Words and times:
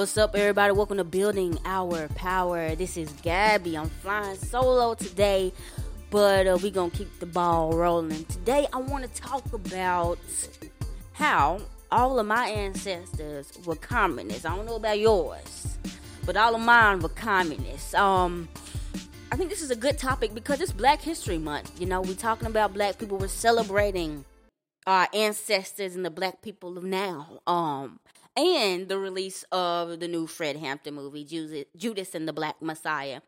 What's 0.00 0.16
up, 0.16 0.34
everybody? 0.34 0.72
Welcome 0.72 0.96
to 0.96 1.04
Building 1.04 1.58
Our 1.66 2.08
Power. 2.14 2.74
This 2.74 2.96
is 2.96 3.12
Gabby. 3.20 3.76
I'm 3.76 3.90
flying 3.90 4.34
solo 4.38 4.94
today, 4.94 5.52
but 6.08 6.46
uh, 6.46 6.56
we're 6.62 6.70
gonna 6.72 6.88
keep 6.88 7.18
the 7.18 7.26
ball 7.26 7.72
rolling. 7.72 8.24
Today, 8.24 8.66
I 8.72 8.78
want 8.78 9.04
to 9.04 9.20
talk 9.20 9.52
about 9.52 10.18
how 11.12 11.60
all 11.92 12.18
of 12.18 12.26
my 12.26 12.48
ancestors 12.48 13.52
were 13.66 13.76
communists. 13.76 14.46
I 14.46 14.56
don't 14.56 14.64
know 14.64 14.76
about 14.76 14.98
yours, 14.98 15.76
but 16.24 16.34
all 16.34 16.54
of 16.54 16.62
mine 16.62 17.00
were 17.00 17.10
communists. 17.10 17.92
Um, 17.92 18.48
I 19.30 19.36
think 19.36 19.50
this 19.50 19.60
is 19.60 19.70
a 19.70 19.76
good 19.76 19.98
topic 19.98 20.32
because 20.32 20.62
it's 20.62 20.72
Black 20.72 21.02
History 21.02 21.36
Month. 21.36 21.78
You 21.78 21.84
know, 21.84 22.00
we're 22.00 22.14
talking 22.14 22.46
about 22.46 22.72
black 22.72 22.96
people. 22.96 23.18
We're 23.18 23.28
celebrating 23.28 24.24
our 24.86 25.08
ancestors 25.12 25.94
and 25.94 26.06
the 26.06 26.10
black 26.10 26.40
people 26.40 26.78
of 26.78 26.84
now. 26.84 27.40
Um, 27.46 28.00
and 28.36 28.88
the 28.88 28.98
release 28.98 29.44
of 29.52 30.00
the 30.00 30.08
new 30.08 30.26
Fred 30.26 30.56
Hampton 30.56 30.94
movie, 30.94 31.24
Judas 31.76 32.14
and 32.14 32.28
the 32.28 32.32
Black 32.32 32.60
Messiah. 32.60 33.20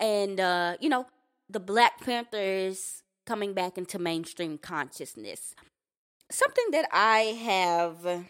And, 0.00 0.40
uh, 0.40 0.76
you 0.80 0.88
know, 0.88 1.06
the 1.48 1.60
Black 1.60 2.00
Panthers 2.00 3.02
coming 3.26 3.52
back 3.52 3.76
into 3.76 3.98
mainstream 3.98 4.58
consciousness. 4.58 5.54
Something 6.30 6.64
that 6.72 6.88
I 6.92 7.18
have 7.44 8.26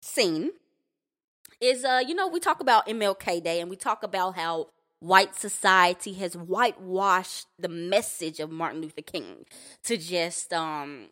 seen 0.00 0.52
is, 1.60 1.84
uh, 1.84 2.02
you 2.06 2.14
know, 2.14 2.28
we 2.28 2.40
talk 2.40 2.60
about 2.60 2.86
MLK 2.86 3.42
Day 3.42 3.60
and 3.60 3.68
we 3.68 3.76
talk 3.76 4.02
about 4.02 4.36
how 4.36 4.68
white 5.00 5.34
society 5.34 6.14
has 6.14 6.34
whitewashed 6.36 7.46
the 7.58 7.68
message 7.68 8.40
of 8.40 8.50
Martin 8.50 8.80
Luther 8.80 9.02
King 9.02 9.44
to 9.84 9.96
just 9.96 10.52
um 10.52 11.08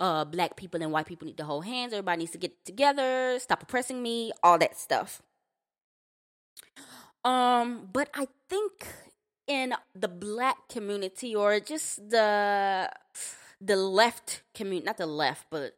uh, 0.00 0.24
black 0.24 0.56
people 0.56 0.82
and 0.82 0.92
white 0.92 1.06
people 1.06 1.26
need 1.26 1.36
to 1.36 1.44
hold 1.44 1.64
hands. 1.64 1.92
Everybody 1.92 2.20
needs 2.20 2.32
to 2.32 2.38
get 2.38 2.64
together, 2.64 3.38
stop 3.38 3.62
oppressing 3.62 4.02
me, 4.02 4.32
all 4.42 4.58
that 4.58 4.78
stuff. 4.78 5.22
Um, 7.24 7.88
but 7.92 8.10
I 8.14 8.26
think 8.48 8.86
in 9.46 9.74
the 9.94 10.08
black 10.08 10.68
community 10.68 11.34
or 11.34 11.60
just 11.60 12.10
the 12.10 12.90
the 13.60 13.76
left 13.76 14.42
community, 14.54 14.86
not 14.86 14.96
the 14.96 15.06
left, 15.06 15.46
but 15.50 15.76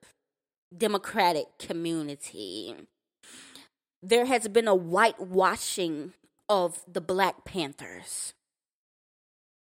democratic 0.76 1.46
community, 1.58 2.74
there 4.02 4.24
has 4.24 4.48
been 4.48 4.68
a 4.68 4.74
whitewashing 4.74 6.14
of 6.48 6.82
the 6.90 7.00
Black 7.00 7.44
Panthers. 7.44 8.32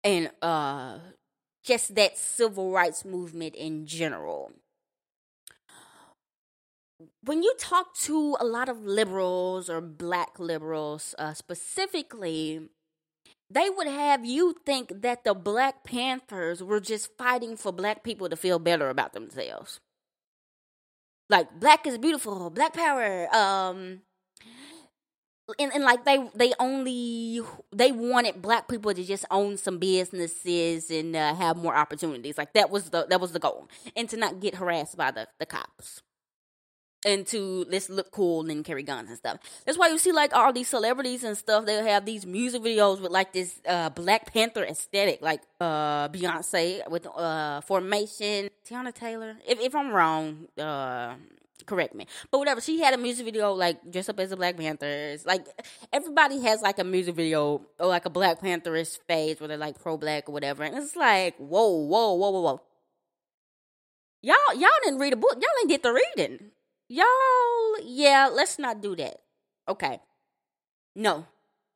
And 0.04 0.32
uh 0.42 1.00
just 1.64 1.96
that 1.96 2.18
civil 2.18 2.72
rights 2.72 3.06
movement 3.06 3.56
in 3.56 3.86
general. 3.86 4.52
When 7.24 7.44
you 7.44 7.54
talk 7.58 7.96
to 8.02 8.36
a 8.40 8.46
lot 8.46 8.70
of 8.70 8.84
liberals 8.84 9.70
or 9.70 9.80
black 9.82 10.40
liberals 10.40 11.16
uh, 11.18 11.34
specifically, 11.34 12.70
they 13.50 13.70
would 13.70 13.88
have 13.88 14.26
you 14.26 14.56
think 14.66 15.02
that 15.02 15.24
the 15.24 15.34
Black 15.34 15.84
Panthers 15.84 16.62
were 16.62 16.80
just 16.80 17.18
fighting 17.18 17.58
for 17.58 17.72
black 17.72 18.04
people 18.04 18.30
to 18.30 18.36
feel 18.36 18.60
better 18.60 18.90
about 18.90 19.14
themselves. 19.14 19.80
Like, 21.30 21.60
black 21.60 21.86
is 21.88 21.98
beautiful, 21.98 22.50
black 22.50 22.74
power, 22.74 23.34
um, 23.36 24.02
and, 25.58 25.74
and 25.74 25.84
like 25.84 26.06
they 26.06 26.30
they 26.36 26.54
only 26.60 27.42
they 27.72 27.92
wanted 27.92 28.42
black 28.42 28.68
people 28.68 28.94
to 28.94 29.04
just 29.04 29.26
own 29.32 29.58
some 29.58 29.80
businesses 29.80 30.92
and 30.92 31.16
uh, 31.16 31.34
have 31.34 31.58
more 31.58 31.76
opportunities 31.76 32.38
like 32.38 32.54
that 32.54 32.70
was 32.70 32.90
the 32.90 33.06
that 33.10 33.20
was 33.20 33.32
the 33.32 33.40
goal 33.40 33.68
and 33.96 34.10
to 34.10 34.18
not 34.18 34.40
get 34.40 34.56
harassed 34.56 34.98
by 34.98 35.12
the 35.12 35.28
the 35.40 35.46
cops 35.46 36.02
and 37.06 37.26
to 37.28 37.66
let's 37.70 37.90
look 37.90 38.12
cool 38.12 38.50
and 38.50 38.66
carry 38.66 38.84
guns 38.84 39.10
and 39.10 39.18
stuff. 39.18 39.40
That's 39.66 39.78
why 39.78 39.88
you 39.88 39.98
see 39.98 40.12
like 40.12 40.36
all 40.36 40.52
these 40.52 40.68
celebrities 40.68 41.24
and 41.24 41.38
stuff. 41.38 41.66
They'll 41.66 41.86
have 41.86 42.06
these 42.06 42.26
music 42.26 42.62
videos 42.62 43.02
with 43.02 43.12
like 43.12 43.34
this 43.34 43.62
uh, 43.68 43.90
Black 43.90 44.34
Panther 44.34 44.64
aesthetic, 44.64 45.22
like 45.22 45.42
uh, 45.62 46.10
Beyonce 46.10 46.88
with 46.90 47.08
uh, 47.08 47.62
Formation, 47.62 48.50
Teyana 48.68 48.94
Taylor. 48.94 49.38
If 49.48 49.60
if 49.60 49.76
I'm 49.76 49.92
wrong, 49.92 50.48
uh, 50.58 51.16
correct 51.70 51.94
me. 51.94 52.08
But 52.32 52.40
whatever, 52.40 52.60
she 52.60 52.82
had 52.82 52.94
a 52.94 52.98
music 52.98 53.26
video 53.26 53.54
like 53.54 53.90
dressed 53.90 54.10
up 54.10 54.20
as 54.20 54.32
a 54.32 54.36
Black 54.36 54.58
Panthers. 54.58 55.26
Like 55.26 55.46
everybody 55.94 56.42
has 56.42 56.62
like 56.62 56.80
a 56.80 56.84
music 56.84 57.16
video 57.16 57.62
or 57.80 57.88
like 57.88 58.06
a 58.06 58.10
Black 58.10 58.42
Pantherist 58.42 59.00
phase 59.08 59.40
where 59.40 59.48
they're 59.48 59.58
like 59.58 59.80
pro 59.80 59.96
black 59.96 60.28
or 60.28 60.32
whatever. 60.32 60.64
And 60.64 60.76
it's 60.76 60.96
like, 60.96 61.38
whoa, 61.38 61.70
whoa, 61.70 62.14
whoa, 62.14 62.32
whoa, 62.32 62.42
whoa. 62.42 62.62
Y'all, 64.22 64.56
y'all 64.56 64.70
didn't 64.84 65.00
read 65.00 65.14
a 65.14 65.16
book. 65.16 65.36
Y'all 65.36 65.50
ain't 65.62 65.70
get 65.70 65.84
the 65.84 65.94
reading. 65.94 66.52
Y'all, 66.90 67.80
yeah, 67.84 68.30
let's 68.34 68.60
not 68.60 68.82
do 68.82 68.96
that. 68.96 69.22
Okay. 69.68 70.02
No. 70.96 71.28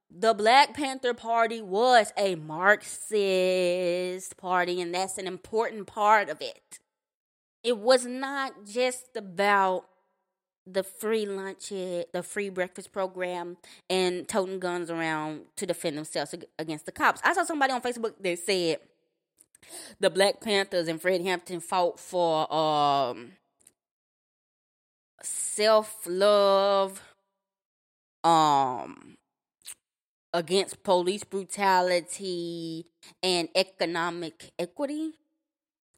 The 0.09 0.33
Black 0.33 0.73
Panther 0.73 1.13
Party 1.13 1.61
was 1.61 2.11
a 2.17 2.35
Marxist 2.35 4.35
party, 4.37 4.81
and 4.81 4.93
that's 4.93 5.17
an 5.17 5.27
important 5.27 5.87
part 5.87 6.29
of 6.29 6.41
it 6.41 6.79
it 7.63 7.77
was 7.77 8.05
not 8.05 8.65
just 8.65 9.15
about 9.15 9.85
the 10.65 10.83
free 10.83 11.25
lunch, 11.25 11.69
the 11.69 12.23
free 12.23 12.49
breakfast 12.49 12.91
program, 12.91 13.57
and 13.89 14.27
toting 14.27 14.59
guns 14.59 14.89
around 14.89 15.41
to 15.57 15.65
defend 15.65 15.97
themselves 15.97 16.35
against 16.57 16.85
the 16.85 16.91
cops. 16.91 17.21
I 17.23 17.33
saw 17.33 17.43
somebody 17.43 17.73
on 17.73 17.81
Facebook 17.81 18.13
that 18.21 18.39
said 18.39 18.79
the 19.99 20.09
Black 20.09 20.41
Panthers 20.41 20.87
and 20.87 21.01
Fred 21.01 21.21
Hampton 21.21 21.59
fought 21.59 21.99
for 21.99 22.53
um, 22.53 23.33
self 25.21 26.05
love, 26.05 27.01
um, 28.23 29.15
against 30.33 30.83
police 30.83 31.23
brutality 31.23 32.85
and 33.21 33.49
economic 33.55 34.51
equity. 34.57 35.11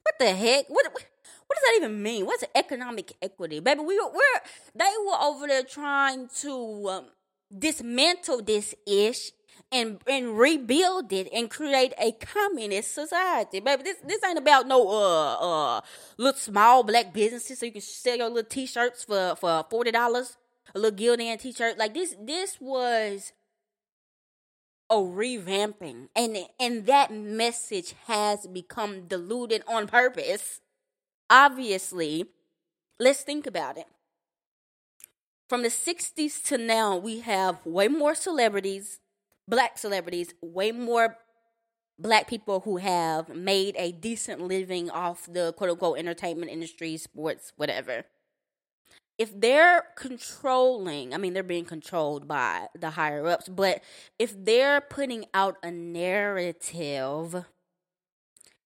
What 0.04 0.20
the 0.20 0.34
heck? 0.34 0.66
What? 0.70 0.92
what 0.92 1.06
what 1.48 1.58
does 1.58 1.64
that 1.64 1.78
even 1.78 2.02
mean? 2.02 2.26
What's 2.26 2.44
economic 2.56 3.14
equity, 3.22 3.60
baby? 3.60 3.82
We 3.82 4.00
were 4.00 4.42
they 4.74 4.92
were 5.06 5.22
over 5.22 5.48
there 5.48 5.64
trying 5.64 6.30
to 6.42 6.90
um, 6.90 7.06
dismantle 7.58 8.42
this 8.42 8.74
ish 8.88 9.32
and 9.72 10.00
and 10.08 10.38
rebuild 10.38 11.12
it 11.12 11.30
and 11.34 11.50
create 11.50 11.94
a 12.00 12.12
communist 12.14 12.94
society, 12.94 13.60
baby. 13.60 13.84
This 13.84 13.98
this 14.06 14.24
ain't 14.24 14.38
about 14.38 14.68
no 14.68 14.88
uh 14.88 15.34
uh 15.34 15.82
little 16.18 16.40
small 16.40 16.84
black 16.84 17.14
businesses 17.14 17.60
so 17.60 17.66
you 17.66 17.72
can 17.72 17.82
sell 17.82 18.18
your 18.18 18.30
little 18.30 18.50
t-shirts 18.50 19.04
for 19.04 19.36
for 19.36 19.66
forty 19.70 19.92
dollars, 19.92 20.38
a 20.74 20.80
little 20.80 20.98
Gildan 20.98 21.40
t-shirt. 21.40 21.78
Like 21.78 21.94
this 21.94 22.16
this 22.20 22.58
was 22.60 23.34
a 24.90 24.96
revamping 24.96 26.10
and 26.16 26.38
and 26.60 26.86
that 26.86 27.12
message 27.12 27.96
has 28.06 28.46
become 28.48 29.08
diluted 29.08 29.64
on 29.68 29.88
purpose 29.88 30.62
obviously, 31.30 32.26
let's 33.00 33.22
think 33.22 33.48
about 33.48 33.78
it. 33.78 33.88
From 35.48 35.62
the 35.62 35.70
60s 35.70 36.42
to 36.46 36.58
now, 36.58 36.98
we 36.98 37.20
have 37.20 37.64
way 37.66 37.88
more 37.88 38.16
celebrities, 38.16 39.00
black 39.48 39.78
celebrities, 39.78 40.34
way 40.42 40.72
more 40.72 41.18
black 42.00 42.28
people 42.28 42.62
who 42.62 42.78
have 42.78 43.30
made 43.30 43.76
a 43.78 43.92
decent 43.92 44.42
living 44.42 44.90
off 44.90 45.28
the 45.32 45.54
quote 45.54 45.70
unquote 45.70 46.00
entertainment 46.00 46.52
industry, 46.52 46.98
sports, 46.98 47.54
whatever. 47.58 48.06
If 49.18 49.40
they're 49.40 49.86
controlling, 49.96 51.14
I 51.14 51.18
mean, 51.18 51.34
they're 51.34 51.44
being 51.44 51.64
controlled 51.64 52.28
by 52.28 52.68
the 52.78 52.92
higher 52.92 53.26
ups, 53.26 53.48
but 53.48 53.82
if 54.20 54.36
they're 54.38 54.82
putting 54.82 55.26
out 55.34 55.56
a 55.64 55.72
narrative 55.72 57.46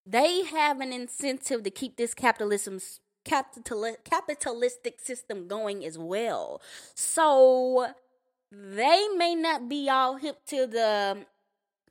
they 0.09 0.43
have 0.43 0.79
an 0.79 0.91
incentive 0.91 1.63
to 1.63 1.69
keep 1.69 1.97
this 1.97 2.13
capitalism 2.13 2.79
capital, 3.23 3.95
capitalistic 4.03 4.99
system 4.99 5.47
going 5.47 5.85
as 5.85 5.97
well. 5.97 6.61
So 6.95 7.93
they 8.51 9.07
may 9.15 9.35
not 9.35 9.69
be 9.69 9.89
all 9.89 10.15
hip 10.15 10.45
to 10.47 10.65
the 10.65 11.25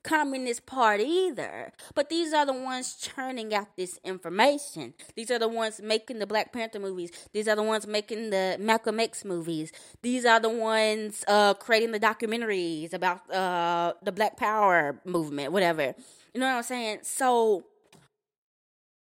Communist 0.02 0.64
Party 0.66 1.04
either. 1.04 1.72
But 1.94 2.08
these 2.08 2.32
are 2.32 2.46
the 2.46 2.52
ones 2.52 2.94
churning 2.94 3.52
out 3.54 3.76
this 3.76 3.98
information. 4.04 4.94
These 5.14 5.30
are 5.30 5.38
the 5.38 5.48
ones 5.48 5.80
making 5.82 6.18
the 6.18 6.26
Black 6.26 6.52
Panther 6.52 6.78
movies. 6.78 7.10
These 7.32 7.46
are 7.46 7.56
the 7.56 7.62
ones 7.62 7.86
making 7.86 8.30
the 8.30 8.56
Malcolm 8.58 9.00
X 9.00 9.24
movies. 9.24 9.70
These 10.02 10.24
are 10.24 10.40
the 10.40 10.48
ones 10.48 11.24
uh, 11.28 11.54
creating 11.54 11.92
the 11.92 12.00
documentaries 12.00 12.94
about 12.94 13.30
uh, 13.30 13.94
the 14.02 14.12
Black 14.12 14.36
Power 14.36 15.00
movement, 15.04 15.52
whatever. 15.52 15.94
You 16.32 16.40
know 16.40 16.46
what 16.46 16.56
I'm 16.56 16.62
saying? 16.62 17.00
So 17.02 17.64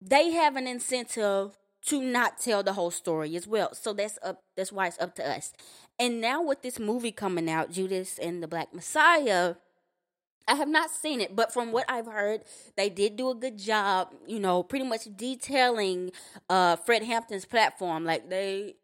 they 0.01 0.31
have 0.31 0.55
an 0.55 0.67
incentive 0.67 1.57
to 1.83 2.01
not 2.01 2.39
tell 2.39 2.63
the 2.63 2.73
whole 2.73 2.91
story 2.91 3.35
as 3.35 3.47
well. 3.47 3.73
So 3.73 3.93
that's 3.93 4.17
up 4.23 4.43
that's 4.55 4.71
why 4.71 4.87
it's 4.87 4.99
up 4.99 5.15
to 5.15 5.27
us. 5.27 5.53
And 5.99 6.19
now 6.21 6.41
with 6.41 6.61
this 6.61 6.79
movie 6.79 7.11
coming 7.11 7.49
out, 7.49 7.71
Judas 7.71 8.17
and 8.17 8.41
the 8.41 8.47
Black 8.47 8.73
Messiah, 8.73 9.55
I 10.47 10.55
have 10.55 10.67
not 10.67 10.89
seen 10.89 11.21
it, 11.21 11.35
but 11.35 11.53
from 11.53 11.71
what 11.71 11.85
I've 11.87 12.07
heard, 12.07 12.43
they 12.75 12.89
did 12.89 13.15
do 13.15 13.29
a 13.29 13.35
good 13.35 13.57
job, 13.57 14.13
you 14.27 14.39
know, 14.39 14.63
pretty 14.63 14.85
much 14.85 15.07
detailing 15.15 16.11
uh 16.49 16.75
Fred 16.75 17.03
Hampton's 17.03 17.45
platform. 17.45 18.05
Like 18.05 18.29
they 18.29 18.75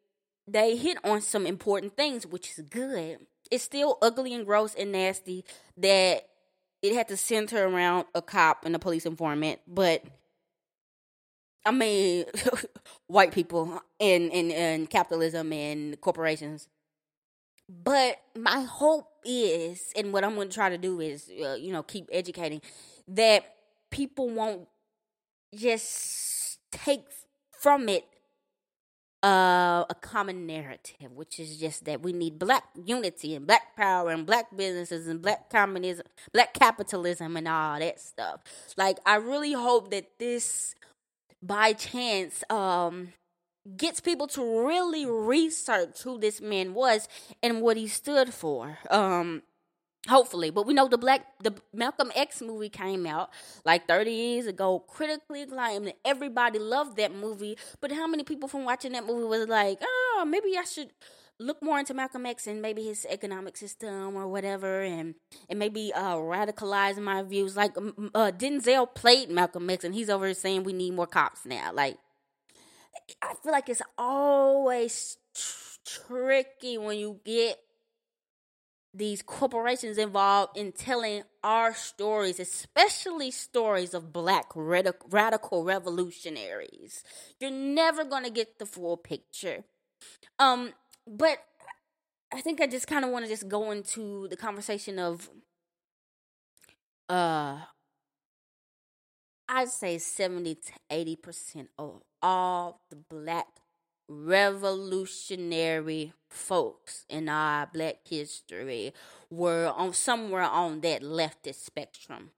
they 0.48 0.75
hit 0.78 0.98
on 1.04 1.22
some 1.22 1.46
important 1.46 1.98
things, 1.98 2.25
which 2.25 2.52
is 2.52 2.64
good. 2.69 3.19
It's 3.52 3.64
still 3.64 3.98
ugly 4.02 4.34
and 4.34 4.46
gross 4.46 4.75
and 4.75 4.92
nasty 4.92 5.46
that 5.78 6.28
it 6.81 6.94
had 6.94 7.08
to 7.10 7.18
center 7.18 7.66
around 7.66 8.06
a 8.14 8.22
cop 8.22 8.66
and 8.66 8.75
a 8.75 8.80
police 8.80 9.06
informant, 9.06 9.60
but 9.68 10.04
I 11.68 11.72
mean, 11.72 12.25
white 13.08 13.34
people 13.34 13.81
and, 14.00 14.31
and, 14.31 14.90
capitalism 14.90 15.52
and 15.52 16.00
corporations. 16.00 16.68
But 17.69 18.22
my 18.38 18.62
hope 18.62 19.10
is, 19.25 19.92
and 19.98 20.14
what 20.14 20.24
I'm 20.24 20.36
going 20.36 20.48
to 20.48 20.54
try 20.54 20.69
to 20.69 20.78
do 20.78 21.02
is, 21.02 21.30
uh, 21.30 21.56
you 21.56 21.74
know, 21.74 21.84
keep 21.84 22.10
educating 22.14 22.62
that 23.10 23.44
people 23.90 24.30
won't 24.30 24.68
just 25.54 26.60
take 26.72 27.04
from 27.52 27.90
it 27.90 28.06
uh, 29.24 29.84
a 29.90 29.96
common 30.00 30.46
narrative, 30.46 31.12
which 31.14 31.40
is 31.40 31.58
just 31.58 31.84
that 31.86 32.02
we 32.02 32.14
need 32.14 32.40
black 32.40 32.64
unity 32.86 33.36
and 33.36 33.46
black 33.46 33.75
power 33.75 34.12
and 34.12 34.25
black 34.25 34.56
businesses 34.56 35.08
and 35.08 35.22
black 35.22 35.50
communism, 35.50 36.06
black 36.31 36.54
capitalism 36.54 37.36
and 37.36 37.48
all 37.48 37.80
that 37.80 38.00
stuff. 38.00 38.42
Like, 38.78 39.00
I 39.06 39.16
really 39.16 39.54
hope 39.54 39.92
that 39.92 40.19
this, 40.19 40.75
by 41.42 41.74
chance, 41.74 42.44
um, 42.50 43.13
gets 43.75 44.00
people 44.00 44.28
to 44.28 44.66
really 44.66 45.06
research 45.06 46.01
who 46.04 46.18
this 46.19 46.39
man 46.42 46.74
was 46.74 47.07
and 47.44 47.62
what 47.62 47.78
he 47.78 47.88
stood 47.88 48.34
for. 48.34 48.78
Um, 48.89 49.44
hopefully 50.07 50.50
but 50.50 50.66
we 50.66 50.74
know 50.74 50.88
the 50.88 50.98
black 50.98 51.25
the 51.44 51.54
malcolm 51.74 52.12
x 52.16 52.42
movie 52.42 52.69
came 52.69 53.06
out 53.06 53.30
like 53.66 53.88
30 53.88 54.12
years 54.12 54.48
ago 54.48 54.80
critically 54.88 55.42
acclaimed 55.42 55.94
everybody 56.06 56.60
loved 56.60 56.98
that 56.98 57.13
movie 57.13 57.57
but 57.81 57.92
how 57.92 58.07
many 58.07 58.24
people 58.24 58.48
from 58.48 58.63
watching 58.63 58.94
that 58.94 59.06
movie 59.06 59.25
was 59.25 59.48
like 59.48 59.80
oh 59.81 60.25
maybe 60.25 60.57
i 60.57 60.63
should 60.63 60.90
look 61.39 61.62
more 61.62 61.80
into 61.80 61.94
malcolm 61.94 62.25
x 62.25 62.48
and 62.48 62.62
maybe 62.62 62.84
his 62.84 63.06
economic 63.10 63.57
system 63.57 64.16
or 64.16 64.28
whatever 64.28 64.81
and 64.81 65.16
and 65.50 65.60
maybe 65.60 65.94
uh 65.94 66.16
radicalize 66.16 66.98
my 66.98 67.22
views 67.22 67.56
like 67.56 67.75
uh, 67.78 68.31
denzel 68.31 68.94
played 68.94 69.30
malcolm 69.30 69.69
x 69.69 69.84
and 69.84 69.94
he's 69.94 70.10
over 70.10 70.34
saying 70.34 70.63
we 70.63 70.74
need 70.74 70.94
more 70.94 71.07
cops 71.07 71.45
now 71.45 71.72
like 71.74 71.98
i 73.22 73.34
feel 73.44 73.51
like 73.51 73.69
it's 73.69 73.81
always 73.98 75.18
tr- 75.36 76.06
tricky 76.07 76.78
when 76.78 76.98
you 76.98 77.19
get 77.24 77.60
these 78.98 79.22
corporations 79.22 79.98
involved 79.98 80.57
in 80.57 80.72
telling 80.72 81.24
our 81.44 81.74
stories, 81.74 82.40
especially 82.40 83.30
stories 83.30 83.94
of 83.94 84.12
black 84.12 84.48
radical 84.56 85.63
revolutionaries. 85.63 87.04
You're 87.40 87.51
never 87.51 88.04
going 88.04 88.24
to 88.24 88.31
get 88.31 88.57
the 88.57 88.66
full 88.66 88.98
picture. 88.98 89.63
Um, 90.40 90.74
but 91.07 91.39
I 92.33 92.42
think 92.42 92.62
I 92.62 92.68
just 92.68 92.88
kind 92.88 93.06
of 93.06 93.12
want 93.12 93.25
to 93.25 93.31
just 93.31 93.48
go 93.48 93.71
into 93.71 94.27
the 94.30 94.38
conversation 94.38 95.00
of 95.00 95.30
uh 97.09 97.57
I'd 99.50 99.69
say 99.69 99.98
70 99.98 100.56
to 100.56 100.74
80% 100.92 101.69
of 101.77 102.01
all 102.21 102.81
the 102.89 102.95
black 102.95 103.48
revolutionary 104.09 106.13
folks 106.30 107.06
in 107.09 107.27
our 107.30 107.68
black 107.68 107.98
history 108.07 108.94
were 109.30 109.68
on 109.75 109.94
somewhere 109.94 110.44
on 110.44 110.81
that 110.81 111.01
leftist 111.01 111.65
spectrum 111.65 112.31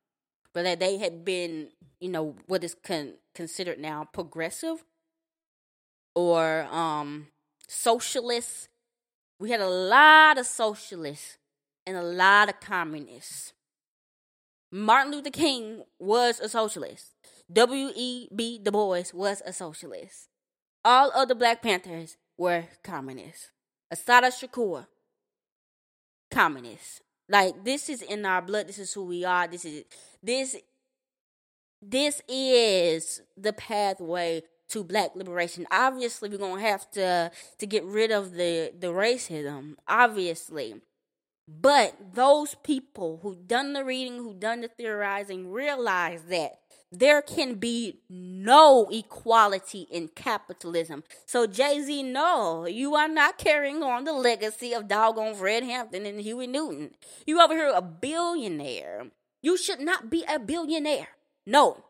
but 0.53 0.63
that 0.63 0.79
they 0.79 0.97
had 0.97 1.23
been 1.25 1.69
you 1.99 2.09
know 2.09 2.35
what 2.47 2.63
is 2.63 2.75
con- 2.83 3.15
considered 3.35 3.79
now 3.79 4.05
progressive 4.13 4.83
or 6.15 6.63
um 6.71 7.27
socialists 7.69 8.67
we 9.39 9.51
had 9.51 9.61
a 9.61 9.69
lot 9.69 10.37
of 10.37 10.45
socialists 10.45 11.37
and 11.85 11.95
a 11.95 12.03
lot 12.03 12.49
of 12.49 12.59
communists 12.59 13.53
martin 14.71 15.11
luther 15.11 15.29
king 15.29 15.83
was 15.99 16.39
a 16.39 16.49
socialist 16.49 17.13
w.e.b 17.51 18.59
du 18.63 18.71
bois 18.71 19.13
was 19.13 19.41
a 19.45 19.53
socialist 19.53 20.29
all 20.83 21.11
other 21.13 21.35
Black 21.35 21.61
Panthers 21.61 22.17
were 22.37 22.65
communists. 22.83 23.51
Assata 23.91 24.27
Shakur, 24.27 24.87
communist. 26.31 27.01
Like 27.27 27.63
this 27.63 27.89
is 27.89 28.01
in 28.01 28.25
our 28.25 28.41
blood. 28.41 28.67
This 28.67 28.79
is 28.79 28.93
who 28.93 29.05
we 29.05 29.25
are. 29.25 29.47
This 29.47 29.65
is 29.65 29.83
this. 30.23 30.55
This 31.81 32.21
is 32.27 33.21
the 33.37 33.53
pathway 33.53 34.43
to 34.69 34.83
black 34.83 35.15
liberation. 35.15 35.67
Obviously, 35.71 36.29
we're 36.29 36.37
gonna 36.37 36.61
have 36.61 36.89
to 36.91 37.31
to 37.57 37.67
get 37.67 37.83
rid 37.83 38.11
of 38.11 38.33
the 38.33 38.71
the 38.77 38.87
racism. 38.87 39.75
Obviously, 39.87 40.75
but 41.47 41.95
those 42.13 42.55
people 42.55 43.19
who 43.23 43.35
done 43.35 43.73
the 43.73 43.83
reading, 43.83 44.17
who 44.17 44.33
done 44.33 44.61
the 44.61 44.67
theorizing, 44.67 45.51
realize 45.51 46.23
that 46.29 46.59
there 46.91 47.21
can 47.21 47.55
be 47.55 47.99
no 48.09 48.87
equality 48.91 49.87
in 49.91 50.09
capitalism. 50.09 51.03
So, 51.25 51.45
Jay 51.47 51.81
Z, 51.81 52.03
no, 52.03 52.65
you 52.65 52.95
are 52.95 53.07
not 53.07 53.37
carrying 53.37 53.83
on 53.83 54.03
the 54.03 54.13
legacy 54.13 54.73
of 54.73 54.87
doggone 54.87 55.35
Fred 55.35 55.63
Hampton 55.63 56.05
and 56.05 56.19
Huey 56.21 56.47
Newton. 56.47 56.95
You 57.25 57.41
over 57.41 57.53
here 57.55 57.71
a 57.73 57.81
billionaire. 57.81 59.07
You 59.41 59.57
should 59.57 59.79
not 59.79 60.09
be 60.09 60.23
a 60.27 60.39
billionaire. 60.39 61.09
No. 61.45 61.83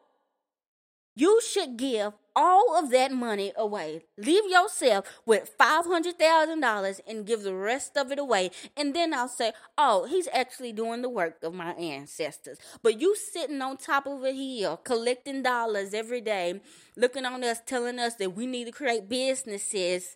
You 1.15 1.41
should 1.41 1.77
give 1.77 2.13
all 2.39 2.73
of 2.77 2.89
that 2.89 3.11
money 3.11 3.51
away. 3.57 4.01
Leave 4.17 4.49
yourself 4.49 5.05
with 5.25 5.51
$500,000 5.59 7.01
and 7.05 7.25
give 7.25 7.43
the 7.43 7.53
rest 7.53 7.97
of 7.97 8.13
it 8.13 8.17
away. 8.17 8.51
And 8.77 8.95
then 8.95 9.13
I'll 9.13 9.27
say, 9.27 9.51
oh, 9.77 10.05
he's 10.05 10.29
actually 10.33 10.71
doing 10.71 11.01
the 11.01 11.09
work 11.09 11.43
of 11.43 11.53
my 11.53 11.73
ancestors. 11.73 12.57
But 12.81 13.01
you 13.01 13.13
sitting 13.17 13.61
on 13.61 13.75
top 13.75 14.07
of 14.07 14.23
a 14.23 14.31
hill 14.31 14.77
collecting 14.77 15.43
dollars 15.43 15.93
every 15.93 16.21
day, 16.21 16.61
looking 16.95 17.25
on 17.25 17.43
us, 17.43 17.59
telling 17.65 17.99
us 17.99 18.15
that 18.15 18.33
we 18.35 18.45
need 18.45 18.65
to 18.65 18.71
create 18.71 19.09
businesses. 19.09 20.15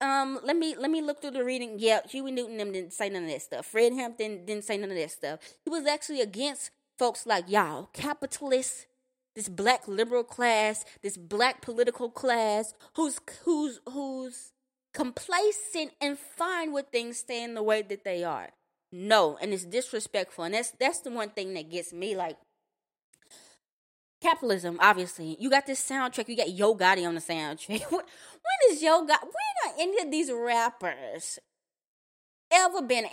Um, 0.00 0.38
let 0.44 0.56
me 0.56 0.76
let 0.78 0.90
me 0.90 1.02
look 1.02 1.20
through 1.22 1.32
the 1.32 1.44
reading. 1.44 1.76
Yeah, 1.78 2.00
Huey 2.08 2.30
Newton 2.30 2.58
didn't 2.58 2.92
say 2.92 3.08
none 3.08 3.24
of 3.24 3.30
that 3.30 3.42
stuff. 3.42 3.66
Fred 3.66 3.92
Hampton 3.94 4.44
didn't 4.44 4.64
say 4.64 4.76
none 4.76 4.90
of 4.90 4.96
that 4.96 5.10
stuff. 5.10 5.40
He 5.64 5.70
was 5.70 5.86
actually 5.86 6.20
against 6.20 6.70
folks 6.98 7.26
like 7.26 7.48
y'all, 7.48 7.90
capitalists 7.92 8.86
this 9.34 9.48
black 9.48 9.88
liberal 9.88 10.24
class, 10.24 10.84
this 11.02 11.16
black 11.16 11.60
political 11.60 12.10
class 12.10 12.74
who's 12.94 13.20
who's 13.44 13.80
who's 13.88 14.52
complacent 14.92 15.92
and 16.00 16.18
fine 16.18 16.72
with 16.72 16.86
things 16.92 17.18
staying 17.18 17.54
the 17.54 17.62
way 17.62 17.82
that 17.82 18.04
they 18.04 18.24
are. 18.24 18.50
No, 18.92 19.36
and 19.40 19.52
it's 19.52 19.64
disrespectful. 19.64 20.44
And 20.44 20.54
that's 20.54 20.70
that's 20.72 21.00
the 21.00 21.10
one 21.10 21.30
thing 21.30 21.54
that 21.54 21.70
gets 21.70 21.92
me 21.92 22.14
like 22.16 22.36
capitalism, 24.22 24.78
obviously. 24.80 25.36
You 25.40 25.50
got 25.50 25.66
this 25.66 25.86
soundtrack, 25.86 26.28
you 26.28 26.36
got 26.36 26.50
Yo 26.50 26.74
Gotti 26.74 27.06
on 27.06 27.14
the 27.14 27.20
soundtrack. 27.20 27.82
when 27.90 28.02
is 28.70 28.82
Yo 28.82 29.02
Gotti 29.02 29.22
when 29.22 29.72
are 29.72 29.74
any 29.78 30.00
of 30.00 30.10
these 30.10 30.30
rappers 30.32 31.38
ever 32.50 32.82
been 32.82 33.06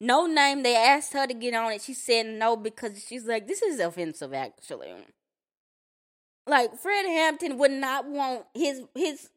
anti-capitalist? 0.00 0.36
Noname, 0.36 0.62
they 0.62 0.76
asked 0.76 1.12
her 1.12 1.26
to 1.26 1.34
get 1.34 1.54
on 1.54 1.72
it. 1.72 1.82
She 1.82 1.94
said 1.94 2.26
no 2.26 2.56
because 2.56 3.04
she's 3.04 3.24
like, 3.24 3.46
this 3.46 3.62
is 3.62 3.80
offensive, 3.80 4.32
actually. 4.32 4.92
Like 6.46 6.78
Fred 6.78 7.04
Hampton 7.04 7.58
would 7.58 7.72
not 7.72 8.08
want 8.08 8.44
his 8.54 8.82
his 8.94 9.28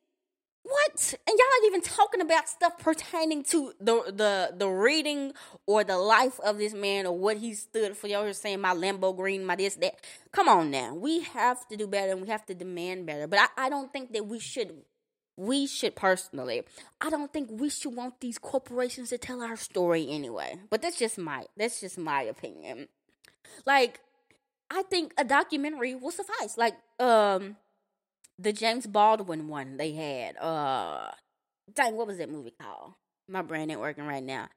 what? 0.63 1.15
And 1.27 1.37
y'all 1.37 1.67
even 1.67 1.81
talking 1.81 2.21
about 2.21 2.47
stuff 2.47 2.77
pertaining 2.77 3.43
to 3.45 3.73
the 3.79 4.03
the 4.07 4.53
the 4.55 4.69
reading 4.69 5.33
or 5.65 5.83
the 5.83 5.97
life 5.97 6.39
of 6.39 6.57
this 6.57 6.73
man 6.73 7.05
or 7.05 7.17
what 7.17 7.37
he 7.37 7.53
stood 7.53 7.97
for. 7.97 8.07
Y'all 8.07 8.23
are 8.23 8.33
saying 8.33 8.61
my 8.61 8.73
Lambo 8.73 9.15
green, 9.15 9.43
my 9.43 9.55
this, 9.55 9.75
that. 9.75 9.95
Come 10.31 10.47
on 10.47 10.71
now. 10.71 10.93
We 10.93 11.21
have 11.21 11.67
to 11.67 11.75
do 11.75 11.87
better 11.87 12.11
and 12.13 12.21
we 12.21 12.29
have 12.29 12.45
to 12.45 12.53
demand 12.53 13.05
better. 13.07 13.27
But 13.27 13.39
I, 13.39 13.65
I 13.65 13.69
don't 13.69 13.91
think 13.91 14.13
that 14.13 14.27
we 14.27 14.39
should 14.39 14.71
we 15.37 15.65
should 15.65 15.95
personally 15.95 16.61
i 16.99 17.09
don't 17.09 17.31
think 17.33 17.49
we 17.51 17.69
should 17.69 17.95
want 17.95 18.19
these 18.19 18.37
corporations 18.37 19.09
to 19.09 19.17
tell 19.17 19.41
our 19.41 19.55
story 19.55 20.07
anyway. 20.09 20.57
But 20.69 20.81
that's 20.81 20.97
just 20.97 21.17
my 21.17 21.45
that's 21.57 21.79
just 21.81 21.97
my 21.97 22.21
opinion. 22.21 22.87
Like 23.65 23.99
i 24.69 24.83
think 24.83 25.13
a 25.17 25.23
documentary 25.23 25.95
will 25.95 26.11
suffice. 26.11 26.57
Like 26.57 26.75
um 26.99 27.57
the 28.39 28.53
james 28.53 28.87
baldwin 28.87 29.47
one 29.47 29.77
they 29.77 29.91
had 29.91 30.37
uh 30.37 31.11
dang 31.73 31.95
what 31.95 32.07
was 32.07 32.17
that 32.17 32.29
movie 32.29 32.53
called? 32.59 32.93
My 33.27 33.41
brain 33.41 33.71
ain't 33.71 33.79
working 33.79 34.05
right 34.05 34.23
now. 34.23 34.49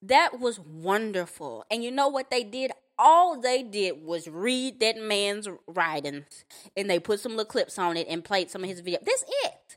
That 0.00 0.40
was 0.40 0.58
wonderful. 0.58 1.64
And 1.70 1.84
you 1.84 1.90
know 1.90 2.08
what 2.08 2.30
they 2.30 2.42
did? 2.42 2.72
All 2.98 3.40
they 3.40 3.62
did 3.62 4.02
was 4.02 4.26
read 4.26 4.80
that 4.80 4.96
man's 4.96 5.48
writings 5.66 6.44
and 6.76 6.88
they 6.88 6.98
put 6.98 7.20
some 7.20 7.32
little 7.32 7.44
clips 7.44 7.78
on 7.78 7.96
it 7.96 8.06
and 8.08 8.24
played 8.24 8.50
some 8.50 8.62
of 8.62 8.70
his 8.70 8.80
video. 8.80 9.00
That's 9.04 9.24
it 9.44 9.76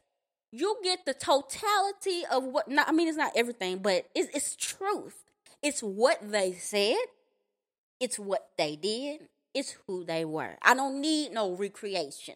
you 0.55 0.77
get 0.83 1.05
the 1.05 1.13
totality 1.13 2.23
of 2.31 2.43
what 2.43 2.67
not 2.67 2.87
I 2.87 2.91
mean 2.91 3.07
it's 3.07 3.17
not 3.17 3.33
everything, 3.35 3.79
but 3.79 4.05
it's, 4.15 4.29
it's 4.33 4.55
truth. 4.55 5.23
It's 5.61 5.81
what 5.81 6.19
they 6.21 6.53
said, 6.53 6.97
it's 7.99 8.19
what 8.19 8.49
they 8.57 8.75
did, 8.75 9.27
it's 9.53 9.77
who 9.87 10.03
they 10.03 10.25
were. 10.25 10.57
I 10.61 10.75
don't 10.75 11.01
need 11.01 11.33
no 11.33 11.55
recreation. 11.55 12.35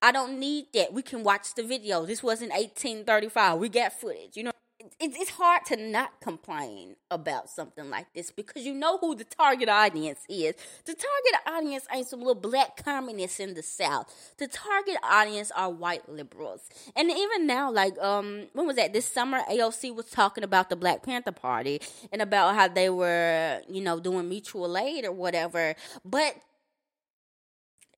I 0.00 0.10
don't 0.10 0.40
need 0.40 0.66
that. 0.74 0.92
We 0.92 1.02
can 1.02 1.22
watch 1.22 1.54
the 1.54 1.62
video. 1.62 2.04
This 2.04 2.22
was 2.22 2.42
in 2.42 2.48
1835. 2.48 3.58
We 3.58 3.68
got 3.68 3.92
footage. 3.92 4.36
You 4.36 4.44
know, 4.44 4.52
it's 5.00 5.30
hard 5.30 5.64
to 5.66 5.76
not 5.76 6.20
complain 6.20 6.96
about 7.10 7.50
something 7.50 7.90
like 7.90 8.06
this 8.14 8.30
because 8.30 8.64
you 8.64 8.74
know 8.74 8.98
who 8.98 9.14
the 9.14 9.24
target 9.24 9.68
audience 9.68 10.20
is. 10.28 10.54
The 10.84 10.94
target 10.94 11.40
audience 11.46 11.86
ain't 11.92 12.08
some 12.08 12.20
little 12.20 12.34
black 12.34 12.82
communists 12.82 13.40
in 13.40 13.54
the 13.54 13.62
South. 13.62 14.12
The 14.38 14.48
target 14.48 14.96
audience 15.02 15.50
are 15.56 15.70
white 15.70 16.08
liberals. 16.08 16.68
And 16.96 17.10
even 17.10 17.46
now, 17.46 17.70
like, 17.70 17.98
um, 17.98 18.48
when 18.52 18.66
was 18.66 18.76
that? 18.76 18.92
This 18.92 19.06
summer, 19.06 19.40
AOC 19.50 19.94
was 19.94 20.10
talking 20.10 20.44
about 20.44 20.70
the 20.70 20.76
Black 20.76 21.02
Panther 21.02 21.32
Party 21.32 21.80
and 22.12 22.22
about 22.22 22.54
how 22.54 22.68
they 22.68 22.90
were, 22.90 23.60
you 23.68 23.82
know, 23.82 24.00
doing 24.00 24.28
mutual 24.28 24.76
aid 24.76 25.04
or 25.04 25.12
whatever. 25.12 25.74
But 26.04 26.36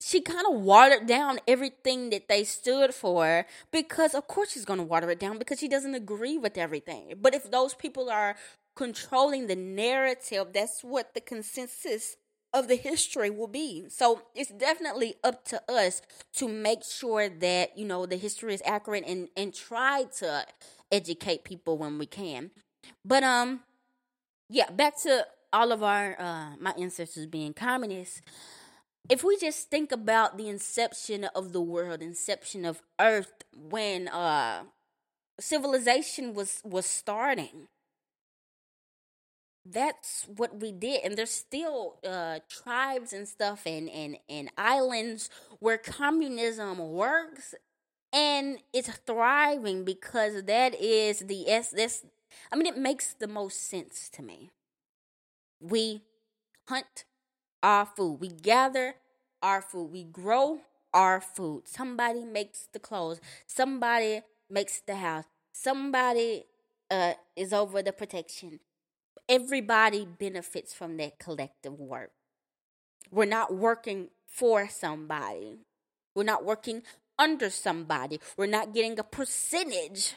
she 0.05 0.21
kind 0.21 0.47
of 0.47 0.61
watered 0.61 1.07
down 1.07 1.41
everything 1.49 2.11
that 2.11 2.29
they 2.29 2.45
stood 2.45 2.93
for 2.95 3.47
because 3.73 4.15
of 4.15 4.29
course 4.29 4.53
she's 4.53 4.67
going 4.67 4.79
to 4.79 4.85
water 4.85 5.11
it 5.11 5.19
down 5.19 5.39
because 5.39 5.59
she 5.59 5.67
doesn't 5.67 5.95
agree 5.95 6.37
with 6.37 6.59
everything. 6.59 7.15
But 7.23 7.35
if 7.35 7.51
those 7.51 7.73
people 7.73 8.11
are 8.11 8.37
controlling 8.77 9.47
the 9.47 9.57
narrative 9.57 10.49
that's 10.53 10.85
what 10.85 11.15
the 11.15 11.23
consensus 11.23 12.17
of 12.53 12.69
the 12.69 12.77
history 12.77 13.31
will 13.31 13.49
be. 13.49 13.87
So 13.89 14.23
it's 14.35 14.51
definitely 14.51 15.15
up 15.25 15.45
to 15.47 15.63
us 15.73 16.03
to 16.35 16.49
make 16.49 16.85
sure 16.85 17.31
that 17.31 17.79
you 17.79 17.87
know 17.87 18.05
the 18.05 18.17
history 18.17 18.53
is 18.53 18.63
accurate 18.67 19.05
and 19.07 19.29
and 19.39 19.55
try 19.55 20.05
to 20.19 20.45
educate 20.93 21.45
people 21.45 21.79
when 21.79 21.99
we 21.99 22.05
can. 22.05 22.51
But 23.07 23.23
um 23.23 23.61
yeah 24.51 24.71
back 24.71 25.01
to 25.03 25.27
all 25.53 25.73
of 25.73 25.83
our 25.83 26.21
uh 26.21 26.57
my 26.61 26.73
ancestors 26.73 27.27
being 27.27 27.55
communists 27.55 28.21
if 29.09 29.23
we 29.23 29.37
just 29.37 29.71
think 29.71 29.93
about 29.93 30.37
the 30.37 30.49
inception 30.49 31.25
of 31.25 31.53
the 31.53 31.61
world, 31.61 32.01
inception 32.03 32.65
of 32.65 32.83
Earth, 33.01 33.33
when 33.55 34.09
uh, 34.09 34.65
civilization 35.41 36.35
was 36.35 36.61
was 36.65 36.87
starting, 36.87 37.69
that's 39.67 40.27
what 40.37 40.61
we 40.61 40.73
did, 40.73 41.05
and 41.05 41.17
there's 41.17 41.31
still 41.31 41.97
uh, 42.07 42.41
tribes 42.51 43.13
and 43.13 43.27
stuff 43.27 43.63
and 43.67 43.89
and 43.89 44.19
and 44.29 44.51
islands 44.59 45.31
where 45.59 45.79
communism 45.79 46.79
works, 46.79 47.55
and 48.13 48.59
it's 48.73 48.91
thriving 49.07 49.85
because 49.85 50.45
that 50.45 50.75
is 50.75 51.21
the 51.21 51.49
s. 51.49 51.71
This, 51.71 52.05
I 52.53 52.57
mean, 52.57 52.67
it 52.67 52.77
makes 52.79 53.15
the 53.15 53.29
most 53.29 53.69
sense 53.69 54.11
to 54.11 54.23
me. 54.23 54.51
We 55.61 56.03
hunt 56.69 57.05
our 57.65 57.87
food. 57.87 58.21
We 58.21 58.29
gather 58.29 58.95
our 59.43 59.63
food. 59.63 59.91
We 59.91 60.05
grow 60.05 60.61
our 60.93 61.21
food. 61.21 61.63
Somebody 61.67 62.25
makes 62.25 62.69
the 62.73 62.79
clothes. 62.79 63.21
Somebody 63.47 64.21
makes 64.51 64.83
the 64.87 64.97
house. 64.97 65.25
Somebody 65.53 66.45
uh, 66.91 67.15
is 67.35 67.53
over 67.55 67.83
the 67.83 67.93
protection. 67.93 68.61
Everybody 69.29 70.07
benefits 70.07 70.75
from 70.75 70.99
that 70.99 71.19
collective 71.19 71.81
work. 71.81 72.11
We're 73.11 73.25
not 73.25 73.55
working 73.55 74.09
for 74.29 74.69
somebody. 74.69 75.61
We're 76.15 76.25
not 76.25 76.45
working 76.45 76.83
under 77.19 77.49
somebody. 77.49 78.21
We're 78.37 78.47
not 78.47 78.75
getting 78.75 78.99
a 78.99 79.05
percentage. 79.05 80.17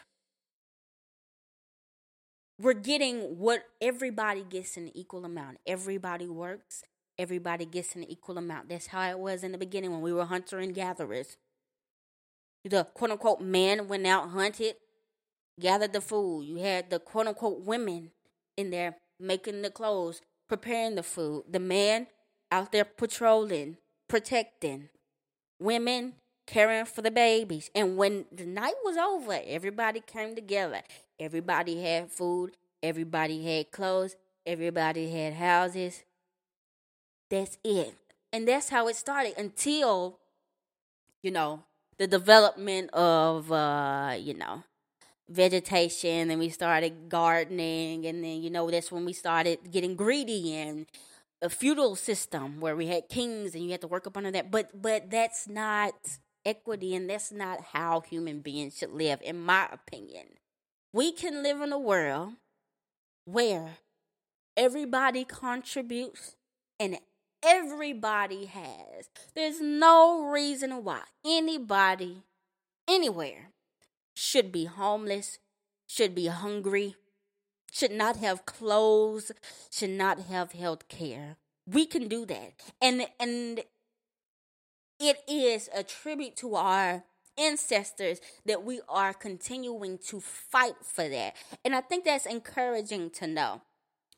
We're 2.60 2.74
getting 2.74 3.38
what 3.38 3.64
everybody 3.80 4.44
gets 4.44 4.76
in 4.76 4.90
equal 4.98 5.24
amount. 5.24 5.60
Everybody 5.66 6.28
works 6.28 6.84
everybody 7.18 7.66
gets 7.66 7.96
an 7.96 8.04
equal 8.04 8.38
amount. 8.38 8.70
That's 8.70 8.88
how 8.88 9.10
it 9.10 9.20
was 9.20 9.44
in 9.44 9.52
the 9.52 9.58
beginning 9.58 9.92
when 9.92 10.02
we 10.02 10.14
were 10.14 10.26
hunter 10.26 10.60
and 10.60 10.74
gatherers. 10.74 11.38
The 12.64 12.84
quote 12.84 13.12
unquote 13.12 13.42
man 13.42 13.88
went 13.88 14.06
out, 14.06 14.30
hunted, 14.30 14.76
gathered 15.60 15.94
the 15.94 16.02
food. 16.02 16.44
You 16.44 16.58
had 16.58 16.90
the 16.90 17.00
quote 17.00 17.28
unquote 17.28 17.62
women 17.62 18.12
in 18.56 18.72
there 18.72 18.98
making 19.20 19.62
the 19.62 19.70
clothes, 19.70 20.22
preparing 20.48 20.96
the 20.96 21.04
food. 21.04 21.46
The 21.50 21.60
man 21.60 22.08
out 22.52 22.72
there 22.72 22.86
patrolling, 22.86 23.78
protecting. 24.08 24.90
Women 25.60 26.14
caring 26.46 26.86
for 26.86 27.02
the 27.02 27.12
babies. 27.12 27.70
And 27.76 27.98
when 27.98 28.26
the 28.32 28.46
night 28.46 28.76
was 28.84 28.98
over, 28.98 29.40
everybody 29.46 30.02
came 30.02 30.36
together. 30.36 30.82
Everybody 31.20 31.82
had 31.82 32.12
food, 32.12 32.56
everybody 32.84 33.44
had 33.44 33.72
clothes, 33.72 34.16
everybody 34.46 35.10
had 35.10 35.34
houses, 35.34 36.04
that's 37.30 37.58
it. 37.64 37.96
And 38.34 38.48
that's 38.48 38.70
how 38.70 38.88
it 38.88 38.96
started 38.96 39.34
until, 39.38 40.20
you 41.24 41.32
know, 41.32 41.64
the 41.98 42.08
development 42.08 42.92
of, 42.92 43.52
uh, 43.52 44.16
you 44.20 44.34
know, 44.34 44.64
vegetation 45.30 46.30
and 46.30 46.40
we 46.40 46.50
started 46.50 47.10
gardening. 47.10 48.06
And 48.06 48.24
then, 48.24 48.42
you 48.42 48.50
know, 48.50 48.70
that's 48.70 48.92
when 48.92 49.06
we 49.06 49.14
started 49.14 49.72
getting 49.72 49.96
greedy 49.96 50.56
and 50.56 50.86
a 51.42 51.50
feudal 51.50 51.96
system 51.96 52.60
where 52.60 52.76
we 52.76 52.88
had 52.88 53.10
kings 53.10 53.56
and 53.56 53.64
you 53.64 53.72
had 53.72 53.82
to 53.82 53.88
work 53.88 54.08
up 54.08 54.18
under 54.18 54.32
that. 54.32 54.52
But, 54.52 54.82
but 54.82 55.10
that's 55.10 55.48
not 55.48 55.94
equity 56.46 56.96
and 56.96 57.10
that's 57.10 57.32
not 57.32 57.62
how 57.74 58.02
human 58.02 58.40
beings 58.42 58.78
should 58.78 58.92
live, 58.92 59.20
in 59.24 59.40
my 59.40 59.68
opinion. 59.72 60.28
We 60.94 61.12
can 61.12 61.44
live 61.44 61.62
in 61.62 61.72
a 61.74 61.80
world 61.80 62.34
where 63.26 63.78
everybody 64.56 65.26
contributes 65.26 66.36
and 66.80 66.98
everybody 67.48 68.46
has. 68.46 69.10
There's 69.34 69.62
no 69.62 70.30
reason 70.30 70.84
why 70.84 71.02
anybody, 71.26 72.24
anywhere, 72.88 73.52
should 74.14 74.52
be 74.52 74.66
homeless, 74.66 75.40
should 75.88 76.14
be 76.14 76.28
hungry, 76.28 76.96
should 77.72 77.92
not 77.92 78.18
have 78.18 78.46
clothes, 78.46 79.32
should 79.72 79.92
not 79.92 80.20
have 80.24 80.52
health 80.52 80.88
care. 80.90 81.38
We 81.66 81.86
can 81.86 82.08
do 82.08 82.26
that. 82.26 82.54
And 82.82 83.08
and 83.20 83.62
it 85.00 85.18
is 85.28 85.70
a 85.74 85.84
tribute 85.84 86.36
to 86.38 86.56
our 86.56 87.04
ancestors 87.38 88.20
that 88.46 88.64
we 88.64 88.82
are 88.90 89.14
continuing 89.14 90.00
to 90.10 90.20
fight 90.20 90.76
for 90.82 91.08
that. 91.08 91.36
And 91.64 91.76
I 91.76 91.82
think 91.82 92.04
that's 92.04 92.26
encouraging 92.26 93.12
to 93.12 93.28
know. 93.28 93.62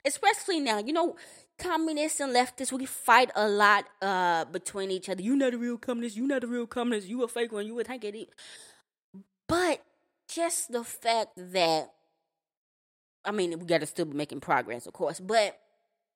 Especially 0.06 0.62
now, 0.62 0.80
you 0.80 0.94
know, 0.94 1.18
communists 1.60 2.20
and 2.20 2.34
leftists, 2.34 2.72
we 2.72 2.86
fight 2.86 3.30
a 3.36 3.48
lot 3.48 3.86
uh, 4.02 4.46
between 4.46 4.92
each 4.92 5.10
other. 5.10 5.22
You 5.22 5.36
not 5.36 5.54
a 5.54 5.58
real 5.58 5.78
communist. 5.78 6.16
You 6.16 6.26
not 6.28 6.44
a 6.44 6.48
real 6.48 6.68
communist. 6.68 7.08
You 7.08 7.24
a 7.24 7.28
fake 7.28 7.52
one. 7.52 7.68
You 7.68 7.76
would 7.76 7.88
think 7.88 8.04
it. 8.04 8.30
But 9.48 9.84
just 10.28 10.72
the 10.72 10.84
fact 10.84 11.32
that, 11.38 11.92
I 13.26 13.32
mean, 13.32 13.60
we 13.60 13.66
got 13.66 13.82
to 13.82 13.88
still 13.88 14.06
be 14.06 14.18
making 14.18 14.40
progress, 14.40 14.88
of 14.88 14.94
course. 14.94 15.20
But 15.20 15.60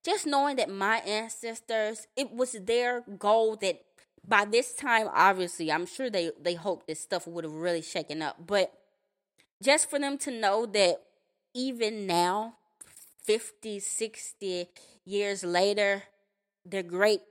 just 0.03 0.25
knowing 0.25 0.57
that 0.57 0.69
my 0.69 0.97
ancestors, 0.97 2.07
it 2.15 2.31
was 2.31 2.53
their 2.53 3.01
goal 3.17 3.55
that 3.57 3.81
by 4.27 4.45
this 4.45 4.73
time, 4.73 5.09
obviously, 5.13 5.71
I'm 5.71 5.85
sure 5.85 6.09
they 6.09 6.31
they 6.41 6.55
hoped 6.55 6.87
this 6.87 6.99
stuff 6.99 7.27
would 7.27 7.43
have 7.43 7.53
really 7.53 7.81
shaken 7.81 8.21
up. 8.21 8.37
But 8.45 8.71
just 9.61 9.89
for 9.89 9.99
them 9.99 10.17
to 10.19 10.31
know 10.31 10.65
that 10.67 11.01
even 11.53 12.07
now, 12.07 12.55
50, 13.25 13.79
60 13.79 14.67
years 15.05 15.43
later, 15.43 16.03
their 16.65 16.83
great 16.83 17.21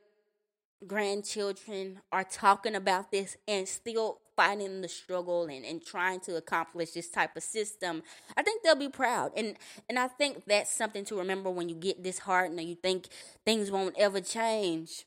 grandchildren 0.86 2.00
are 2.10 2.24
talking 2.24 2.74
about 2.74 3.10
this 3.10 3.36
and 3.46 3.68
still 3.68 4.18
fighting 4.36 4.80
the 4.80 4.88
struggle 4.88 5.44
and, 5.44 5.64
and 5.64 5.84
trying 5.84 6.20
to 6.20 6.36
accomplish 6.36 6.92
this 6.92 7.10
type 7.10 7.36
of 7.36 7.42
system, 7.42 8.02
I 8.36 8.42
think 8.42 8.62
they'll 8.62 8.74
be 8.74 8.88
proud. 8.88 9.32
And 9.36 9.56
and 9.88 9.98
I 9.98 10.08
think 10.08 10.44
that's 10.46 10.72
something 10.72 11.04
to 11.06 11.16
remember 11.16 11.50
when 11.50 11.68
you 11.68 11.74
get 11.74 12.02
disheartened 12.02 12.58
and 12.58 12.68
you 12.68 12.74
think 12.74 13.08
things 13.44 13.70
won't 13.70 13.94
ever 13.98 14.20
change. 14.20 15.04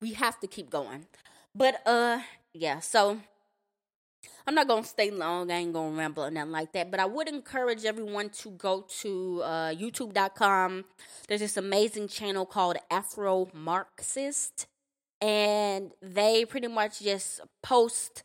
We 0.00 0.12
have 0.14 0.38
to 0.40 0.46
keep 0.46 0.70
going. 0.70 1.06
But 1.54 1.86
uh 1.86 2.20
yeah, 2.52 2.80
so 2.80 3.20
I'm 4.46 4.54
not 4.54 4.68
gonna 4.68 4.84
stay 4.84 5.10
long. 5.10 5.50
I 5.50 5.56
ain't 5.56 5.72
gonna 5.72 5.96
ramble 5.96 6.24
or 6.24 6.30
nothing 6.30 6.52
like 6.52 6.72
that. 6.72 6.90
But 6.90 7.00
I 7.00 7.04
would 7.04 7.28
encourage 7.28 7.84
everyone 7.84 8.30
to 8.30 8.50
go 8.50 8.86
to 9.00 9.42
uh, 9.42 9.74
YouTube.com. 9.74 10.84
There's 11.26 11.40
this 11.40 11.56
amazing 11.56 12.08
channel 12.08 12.46
called 12.46 12.76
Afro 12.88 13.48
Marxist, 13.52 14.66
and 15.20 15.90
they 16.00 16.44
pretty 16.44 16.68
much 16.68 17.00
just 17.00 17.40
post 17.62 18.22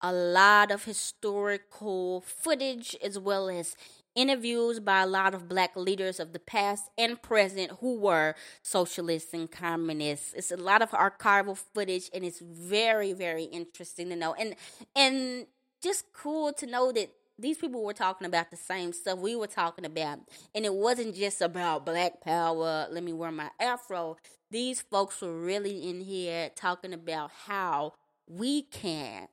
a 0.00 0.12
lot 0.12 0.70
of 0.70 0.84
historical 0.84 2.22
footage 2.22 2.96
as 3.02 3.18
well 3.18 3.50
as 3.50 3.76
interviews 4.14 4.80
by 4.80 5.02
a 5.02 5.06
lot 5.06 5.34
of 5.34 5.48
black 5.48 5.76
leaders 5.76 6.18
of 6.18 6.32
the 6.32 6.38
past 6.38 6.84
and 6.96 7.20
present 7.22 7.72
who 7.80 7.96
were 7.98 8.34
socialists 8.62 9.34
and 9.34 9.50
communists. 9.50 10.32
It's 10.34 10.50
a 10.50 10.56
lot 10.56 10.82
of 10.82 10.90
archival 10.90 11.56
footage 11.56 12.10
and 12.14 12.24
it's 12.24 12.40
very 12.40 13.12
very 13.12 13.44
interesting 13.44 14.08
to 14.08 14.16
know. 14.16 14.34
And 14.34 14.54
and 14.96 15.46
just 15.82 16.12
cool 16.12 16.52
to 16.54 16.66
know 16.66 16.92
that 16.92 17.10
these 17.38 17.58
people 17.58 17.84
were 17.84 17.92
talking 17.92 18.26
about 18.26 18.50
the 18.50 18.56
same 18.56 18.92
stuff 18.92 19.18
we 19.18 19.36
were 19.36 19.46
talking 19.46 19.84
about. 19.84 20.20
And 20.54 20.64
it 20.64 20.74
wasn't 20.74 21.14
just 21.14 21.40
about 21.40 21.86
black 21.86 22.20
power, 22.20 22.88
let 22.90 23.04
me 23.04 23.12
wear 23.12 23.30
my 23.30 23.50
afro. 23.60 24.16
These 24.50 24.80
folks 24.80 25.20
were 25.20 25.38
really 25.38 25.88
in 25.88 26.00
here 26.00 26.50
talking 26.54 26.92
about 26.92 27.30
how 27.46 27.94
we 28.26 28.62
can 28.62 29.28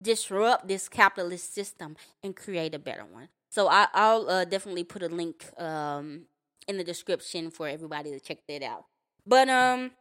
disrupt 0.00 0.68
this 0.68 0.88
capitalist 0.88 1.54
system 1.54 1.96
and 2.22 2.36
create 2.36 2.74
a 2.74 2.78
better 2.78 3.04
one. 3.04 3.28
So 3.50 3.68
I, 3.68 3.88
will 3.94 4.28
uh, 4.28 4.44
definitely 4.44 4.84
put 4.84 5.02
a 5.02 5.08
link 5.08 5.46
um, 5.58 6.26
in 6.68 6.76
the 6.76 6.84
description 6.84 7.50
for 7.50 7.68
everybody 7.68 8.10
to 8.10 8.20
check 8.20 8.38
that 8.48 8.62
out. 8.62 8.84
But 9.26 9.48
um, 9.48 9.92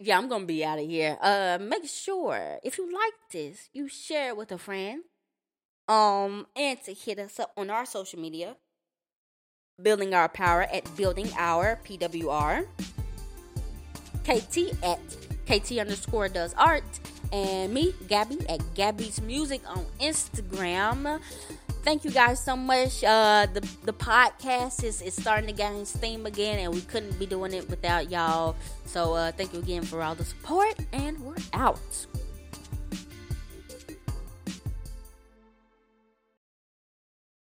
yeah, 0.00 0.16
I'm 0.16 0.28
gonna 0.28 0.44
be 0.44 0.64
out 0.64 0.78
of 0.78 0.86
here. 0.86 1.18
Uh, 1.20 1.58
make 1.60 1.86
sure 1.86 2.58
if 2.62 2.78
you 2.78 2.92
like 2.92 3.14
this, 3.32 3.68
you 3.72 3.88
share 3.88 4.28
it 4.28 4.36
with 4.36 4.52
a 4.52 4.58
friend. 4.58 5.02
Um, 5.88 6.46
and 6.54 6.82
to 6.84 6.92
hit 6.92 7.18
us 7.18 7.40
up 7.40 7.52
on 7.56 7.70
our 7.70 7.86
social 7.86 8.20
media, 8.20 8.56
building 9.80 10.12
our 10.14 10.28
power 10.28 10.62
at 10.62 10.94
building 10.96 11.30
our 11.36 11.78
PWR. 11.84 12.66
KT 14.24 14.84
at 14.84 15.00
KT 15.46 15.78
underscore 15.78 16.28
does 16.28 16.54
art 16.58 16.84
and 17.32 17.72
me, 17.72 17.94
Gabby, 18.06 18.38
at 18.48 18.60
Gabbeats 18.74 19.22
Music 19.22 19.62
on 19.66 19.86
Instagram. 20.00 21.20
Thank 21.82 22.04
you 22.04 22.10
guys 22.10 22.42
so 22.42 22.54
much. 22.54 23.02
Uh, 23.02 23.46
the 23.52 23.60
the 23.84 23.92
podcast 23.92 24.84
is, 24.84 25.00
is 25.00 25.14
starting 25.14 25.46
to 25.46 25.54
gain 25.54 25.86
steam 25.86 26.26
again, 26.26 26.58
and 26.58 26.74
we 26.74 26.82
couldn't 26.82 27.18
be 27.18 27.24
doing 27.24 27.54
it 27.54 27.68
without 27.70 28.10
y'all. 28.10 28.56
So 28.84 29.14
uh, 29.14 29.32
thank 29.32 29.54
you 29.54 29.60
again 29.60 29.82
for 29.82 30.02
all 30.02 30.14
the 30.14 30.24
support, 30.24 30.74
and 30.92 31.18
we're 31.20 31.36
out. 31.54 32.06